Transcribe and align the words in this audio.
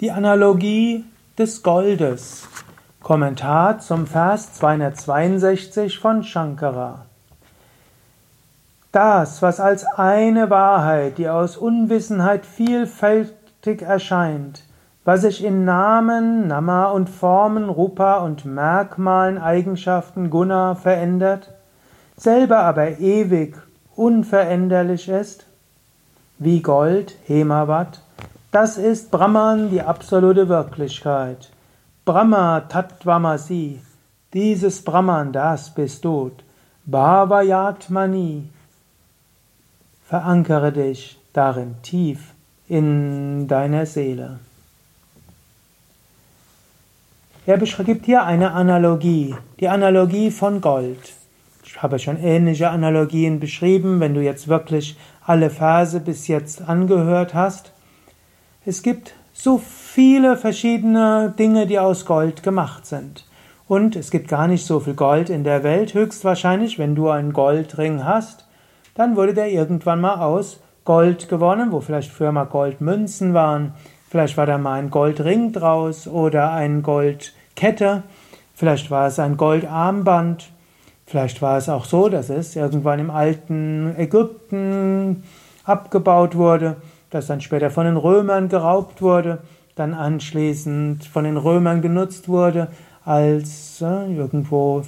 Die 0.00 0.10
Analogie 0.10 1.04
des 1.36 1.62
Goldes. 1.62 2.48
Kommentar 3.02 3.80
zum 3.80 4.06
Vers 4.06 4.54
262 4.54 5.98
von 5.98 6.24
Shankara. 6.24 7.04
Das, 8.92 9.42
was 9.42 9.60
als 9.60 9.84
eine 9.84 10.48
Wahrheit, 10.48 11.18
die 11.18 11.28
aus 11.28 11.58
Unwissenheit 11.58 12.46
vielfältig 12.46 13.82
erscheint, 13.82 14.64
was 15.04 15.20
sich 15.20 15.44
in 15.44 15.66
Namen, 15.66 16.46
Nama 16.46 16.86
und 16.92 17.10
Formen, 17.10 17.68
Rupa 17.68 18.20
und 18.20 18.46
Merkmalen, 18.46 19.36
Eigenschaften, 19.36 20.30
Guna 20.30 20.76
verändert, 20.76 21.52
selber 22.16 22.60
aber 22.60 23.00
ewig, 23.00 23.54
unveränderlich 23.96 25.10
ist, 25.10 25.44
wie 26.38 26.62
Gold, 26.62 27.16
Hemavat, 27.26 28.00
das 28.50 28.78
ist 28.78 29.10
Brahman, 29.10 29.70
die 29.70 29.82
absolute 29.82 30.48
Wirklichkeit. 30.48 31.50
Brahma 32.04 32.60
Tattvamasi. 32.60 33.80
Dieses 34.32 34.82
Brahman, 34.82 35.32
das 35.32 35.74
bist 35.74 36.04
du. 36.04 36.32
Bhavayatmani. 36.86 38.48
Verankere 40.04 40.72
dich 40.72 41.20
darin 41.32 41.76
tief 41.82 42.34
in 42.68 43.46
deiner 43.46 43.86
Seele. 43.86 44.40
Er 47.46 47.56
beschreibt 47.56 48.06
hier 48.06 48.24
eine 48.24 48.52
Analogie, 48.52 49.34
die 49.60 49.68
Analogie 49.68 50.30
von 50.30 50.60
Gold. 50.60 51.14
Ich 51.64 51.82
habe 51.82 51.98
schon 51.98 52.16
ähnliche 52.16 52.70
Analogien 52.70 53.40
beschrieben, 53.40 54.00
wenn 54.00 54.14
du 54.14 54.20
jetzt 54.20 54.48
wirklich 54.48 54.96
alle 55.24 55.50
Verse 55.50 56.00
bis 56.00 56.26
jetzt 56.26 56.62
angehört 56.68 57.34
hast. 57.34 57.72
Es 58.66 58.82
gibt 58.82 59.14
so 59.32 59.56
viele 59.56 60.36
verschiedene 60.36 61.32
Dinge, 61.38 61.66
die 61.66 61.78
aus 61.78 62.04
Gold 62.04 62.42
gemacht 62.42 62.84
sind. 62.84 63.24
Und 63.66 63.96
es 63.96 64.10
gibt 64.10 64.28
gar 64.28 64.48
nicht 64.48 64.66
so 64.66 64.80
viel 64.80 64.92
Gold 64.92 65.30
in 65.30 65.44
der 65.44 65.62
Welt. 65.62 65.94
Höchstwahrscheinlich, 65.94 66.78
wenn 66.78 66.94
du 66.94 67.08
einen 67.08 67.32
Goldring 67.32 68.04
hast, 68.04 68.44
dann 68.94 69.16
wurde 69.16 69.32
der 69.32 69.48
irgendwann 69.48 70.02
mal 70.02 70.16
aus 70.16 70.60
Gold 70.84 71.30
gewonnen, 71.30 71.72
wo 71.72 71.80
vielleicht 71.80 72.12
früher 72.12 72.32
mal 72.32 72.44
Goldmünzen 72.44 73.32
waren. 73.32 73.72
Vielleicht 74.10 74.36
war 74.36 74.44
da 74.44 74.58
mal 74.58 74.78
ein 74.78 74.90
Goldring 74.90 75.52
draus 75.52 76.06
oder 76.06 76.52
eine 76.52 76.82
Goldkette. 76.82 78.02
Vielleicht 78.54 78.90
war 78.90 79.06
es 79.06 79.18
ein 79.18 79.38
Goldarmband. 79.38 80.50
Vielleicht 81.06 81.40
war 81.40 81.56
es 81.56 81.70
auch 81.70 81.86
so, 81.86 82.10
dass 82.10 82.28
es 82.28 82.56
irgendwann 82.56 82.98
im 82.98 83.10
alten 83.10 83.94
Ägypten 83.96 85.22
abgebaut 85.64 86.36
wurde 86.36 86.76
das 87.10 87.26
dann 87.26 87.40
später 87.40 87.70
von 87.70 87.84
den 87.84 87.96
Römern 87.96 88.48
geraubt 88.48 89.02
wurde, 89.02 89.38
dann 89.74 89.94
anschließend 89.94 91.04
von 91.04 91.24
den 91.24 91.36
Römern 91.36 91.82
genutzt 91.82 92.28
wurde 92.28 92.68
als 93.04 93.80
äh, 93.80 94.14
irgendwo 94.14 94.82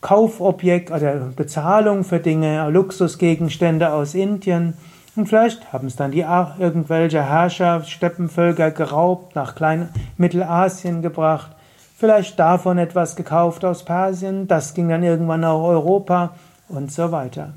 Kaufobjekt 0.00 0.90
oder 0.90 1.30
Bezahlung 1.36 2.04
für 2.04 2.18
Dinge, 2.18 2.68
Luxusgegenstände 2.70 3.92
aus 3.92 4.14
Indien. 4.14 4.74
Und 5.14 5.26
vielleicht 5.26 5.72
haben 5.72 5.86
es 5.86 5.96
dann 5.96 6.10
die 6.10 6.24
irgendwelche 6.58 7.22
Herrscher, 7.22 7.84
Steppenvölker 7.84 8.70
geraubt, 8.70 9.34
nach 9.36 9.54
Klein 9.54 9.90
Mittelasien 10.16 11.02
gebracht. 11.02 11.52
Vielleicht 11.96 12.38
davon 12.38 12.78
etwas 12.78 13.14
gekauft 13.14 13.64
aus 13.64 13.84
Persien, 13.84 14.48
das 14.48 14.74
ging 14.74 14.88
dann 14.88 15.04
irgendwann 15.04 15.40
nach 15.40 15.54
Europa 15.54 16.34
und 16.68 16.90
so 16.90 17.12
weiter. 17.12 17.52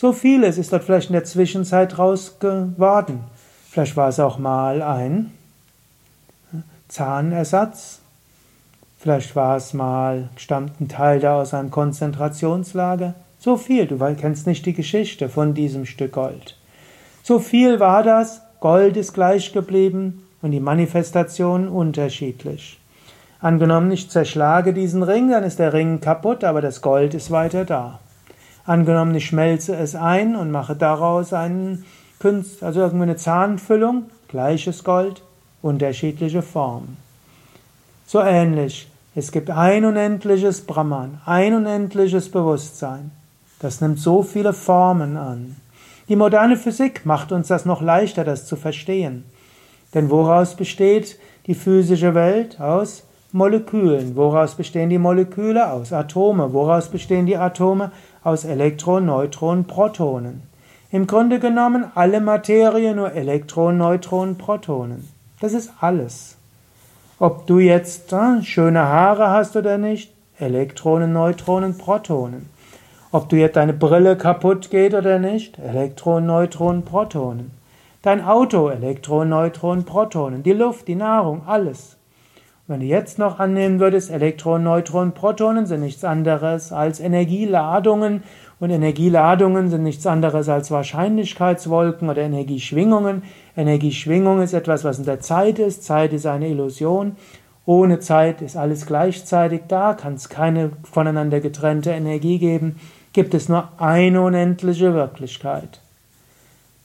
So 0.00 0.14
vieles 0.14 0.56
ist 0.56 0.72
dort 0.72 0.84
vielleicht 0.84 1.10
in 1.10 1.12
der 1.12 1.24
Zwischenzeit 1.24 1.98
raus 1.98 2.38
geworden. 2.40 3.20
Vielleicht 3.68 3.98
war 3.98 4.08
es 4.08 4.18
auch 4.18 4.38
mal 4.38 4.80
ein 4.80 5.30
Zahnersatz. 6.88 7.98
Vielleicht 8.98 9.36
war 9.36 9.58
es 9.58 9.74
mal, 9.74 10.30
stammt 10.36 10.80
ein 10.80 10.88
Teil 10.88 11.20
da 11.20 11.38
aus 11.38 11.52
einem 11.52 11.70
Konzentrationslager. 11.70 13.12
So 13.38 13.58
viel, 13.58 13.86
du 13.86 13.98
kennst 14.14 14.46
nicht 14.46 14.64
die 14.64 14.72
Geschichte 14.72 15.28
von 15.28 15.52
diesem 15.52 15.84
Stück 15.84 16.12
Gold. 16.12 16.56
So 17.22 17.38
viel 17.38 17.78
war 17.78 18.02
das, 18.02 18.40
Gold 18.60 18.96
ist 18.96 19.12
gleich 19.12 19.52
geblieben 19.52 20.26
und 20.40 20.52
die 20.52 20.60
Manifestation 20.60 21.68
unterschiedlich. 21.68 22.80
Angenommen, 23.42 23.92
ich 23.92 24.08
zerschlage 24.08 24.72
diesen 24.72 25.02
Ring, 25.02 25.30
dann 25.30 25.44
ist 25.44 25.58
der 25.58 25.74
Ring 25.74 26.00
kaputt, 26.00 26.42
aber 26.42 26.62
das 26.62 26.80
Gold 26.80 27.12
ist 27.12 27.30
weiter 27.30 27.66
da. 27.66 28.00
Angenommen, 28.70 29.16
ich 29.16 29.26
schmelze 29.26 29.74
es 29.74 29.96
ein 29.96 30.36
und 30.36 30.52
mache 30.52 30.76
daraus 30.76 31.32
einen 31.32 31.84
Künst, 32.20 32.62
also 32.62 32.78
irgendeine 32.78 33.16
Zahnfüllung, 33.16 34.04
gleiches 34.28 34.84
Gold, 34.84 35.22
unterschiedliche 35.60 36.40
Formen. 36.40 36.96
So 38.06 38.20
ähnlich. 38.20 38.88
Es 39.16 39.32
gibt 39.32 39.50
ein 39.50 39.84
unendliches 39.84 40.60
Brahman, 40.60 41.20
ein 41.26 41.52
unendliches 41.54 42.30
Bewusstsein. 42.30 43.10
Das 43.58 43.80
nimmt 43.80 43.98
so 43.98 44.22
viele 44.22 44.52
Formen 44.52 45.16
an. 45.16 45.56
Die 46.08 46.14
moderne 46.14 46.56
Physik 46.56 47.04
macht 47.04 47.32
uns 47.32 47.48
das 47.48 47.64
noch 47.64 47.82
leichter, 47.82 48.22
das 48.22 48.46
zu 48.46 48.54
verstehen. 48.54 49.24
Denn 49.94 50.10
woraus 50.10 50.54
besteht 50.54 51.18
die 51.48 51.56
physische 51.56 52.14
Welt? 52.14 52.60
Aus 52.60 53.02
Molekülen. 53.32 54.16
Woraus 54.16 54.56
bestehen 54.56 54.90
die 54.90 54.98
Moleküle? 54.98 55.70
Aus 55.70 55.92
Atome. 55.92 56.52
Woraus 56.52 56.88
bestehen 56.88 57.26
die 57.26 57.36
Atome? 57.36 57.92
Aus 58.22 58.44
Elektronen, 58.44 59.06
Neutronen, 59.06 59.64
Protonen. 59.64 60.42
Im 60.90 61.06
Grunde 61.06 61.40
genommen 61.40 61.90
alle 61.94 62.20
Materie 62.20 62.94
nur 62.94 63.12
Elektronen, 63.12 63.78
Neutronen, 63.78 64.36
Protonen. 64.36 65.08
Das 65.40 65.54
ist 65.54 65.72
alles. 65.80 66.36
Ob 67.18 67.46
du 67.46 67.60
jetzt 67.60 68.12
äh, 68.12 68.42
schöne 68.42 68.80
Haare 68.80 69.30
hast 69.30 69.56
oder 69.56 69.78
nicht, 69.78 70.12
Elektronen, 70.38 71.14
Neutronen, 71.14 71.78
Protonen. 71.78 72.50
Ob 73.10 73.30
du 73.30 73.36
jetzt 73.36 73.56
deine 73.56 73.72
Brille 73.72 74.16
kaputt 74.16 74.70
geht 74.70 74.92
oder 74.92 75.18
nicht, 75.18 75.58
Elektronen, 75.58 76.26
Neutronen, 76.26 76.84
Protonen. 76.84 77.52
Dein 78.02 78.22
Auto, 78.22 78.68
Elektronen, 78.68 79.30
Neutronen, 79.30 79.84
Protonen. 79.84 80.42
Die 80.42 80.52
Luft, 80.52 80.88
die 80.88 80.94
Nahrung, 80.94 81.42
alles. 81.46 81.96
Wenn 82.70 82.78
du 82.78 82.86
jetzt 82.86 83.18
noch 83.18 83.40
annehmen 83.40 83.80
würdest, 83.80 84.12
Elektronen, 84.12 84.62
Neutronen, 84.62 85.10
Protonen 85.10 85.66
sind 85.66 85.80
nichts 85.80 86.04
anderes 86.04 86.70
als 86.70 87.00
Energieladungen 87.00 88.22
und 88.60 88.70
Energieladungen 88.70 89.70
sind 89.70 89.82
nichts 89.82 90.06
anderes 90.06 90.48
als 90.48 90.70
Wahrscheinlichkeitswolken 90.70 92.08
oder 92.08 92.22
Energieschwingungen. 92.22 93.24
Energieschwingung 93.56 94.40
ist 94.40 94.52
etwas, 94.52 94.84
was 94.84 95.00
in 95.00 95.04
der 95.04 95.18
Zeit 95.18 95.58
ist. 95.58 95.82
Zeit 95.82 96.12
ist 96.12 96.26
eine 96.26 96.46
Illusion. 96.46 97.16
Ohne 97.66 97.98
Zeit 97.98 98.40
ist 98.40 98.56
alles 98.56 98.86
gleichzeitig 98.86 99.62
da, 99.66 99.94
kann 99.94 100.14
es 100.14 100.28
keine 100.28 100.70
voneinander 100.84 101.40
getrennte 101.40 101.90
Energie 101.90 102.38
geben. 102.38 102.78
Gibt 103.12 103.34
es 103.34 103.48
nur 103.48 103.68
eine 103.78 104.22
unendliche 104.22 104.94
Wirklichkeit. 104.94 105.80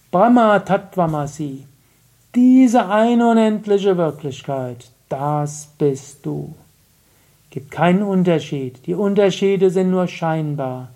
Brahma 0.09 0.57
Tattvamasi. 0.57 1.67
Diese 2.33 2.89
eine 2.89 3.29
unendliche 3.29 3.95
Wirklichkeit, 3.97 4.94
das 5.09 5.69
bist 5.77 6.25
du. 6.25 6.53
Gibt 7.49 7.71
keinen 7.71 8.03
Unterschied. 8.03 8.85
Die 8.85 8.95
Unterschiede 8.95 9.69
sind 9.69 9.91
nur 9.91 10.07
scheinbar. 10.07 10.89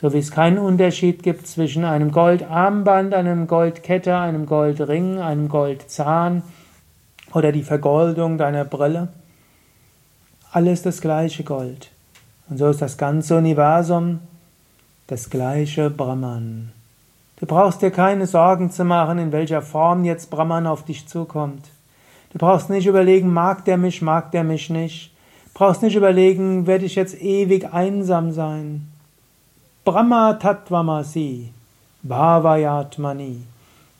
So 0.00 0.12
wie 0.12 0.18
es 0.18 0.30
keinen 0.30 0.58
Unterschied 0.58 1.22
gibt 1.22 1.46
zwischen 1.46 1.84
einem 1.84 2.10
Goldarmband, 2.10 3.12
einem 3.14 3.46
Goldkette, 3.46 4.16
einem 4.16 4.46
Goldring, 4.46 5.18
einem 5.18 5.48
Goldzahn 5.48 6.42
oder 7.34 7.52
die 7.52 7.62
Vergoldung 7.62 8.38
deiner 8.38 8.64
Brille. 8.64 9.08
Alles 10.52 10.82
das 10.82 11.00
gleiche 11.00 11.44
Gold. 11.44 11.90
Und 12.48 12.56
so 12.58 12.68
ist 12.68 12.82
das 12.82 12.96
ganze 12.96 13.36
Universum 13.36 14.20
das 15.06 15.28
gleiche 15.28 15.90
Brahman. 15.90 16.72
Du 17.38 17.46
brauchst 17.46 17.82
dir 17.82 17.90
keine 17.90 18.26
Sorgen 18.26 18.70
zu 18.70 18.84
machen, 18.84 19.18
in 19.18 19.32
welcher 19.32 19.60
Form 19.60 20.04
jetzt 20.04 20.30
Brahman 20.30 20.66
auf 20.66 20.84
dich 20.84 21.08
zukommt. 21.08 21.68
Du 22.32 22.38
brauchst 22.38 22.70
nicht 22.70 22.86
überlegen, 22.86 23.32
mag 23.32 23.64
der 23.64 23.76
mich, 23.76 24.02
mag 24.02 24.30
der 24.30 24.44
mich 24.44 24.70
nicht. 24.70 25.12
Du 25.46 25.50
brauchst 25.54 25.82
nicht 25.82 25.96
überlegen, 25.96 26.66
werde 26.66 26.84
ich 26.84 26.94
jetzt 26.94 27.20
ewig 27.20 27.72
einsam 27.72 28.32
sein. 28.32 28.88
Brahma 29.84 30.34
Tattvamasi, 30.34 31.50
Bhavayatmani. 32.02 33.42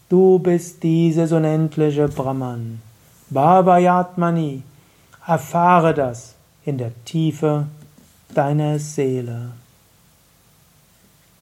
Du 0.08 0.38
bist 0.38 0.82
dieses 0.82 1.32
unendliche 1.32 2.08
Brahman. 2.08 2.80
Bhavayatmani. 3.30 4.62
Erfahre 5.26 5.94
das 5.94 6.34
in 6.64 6.78
der 6.78 6.92
Tiefe 7.04 7.66
deiner 8.34 8.78
Seele. 8.78 9.52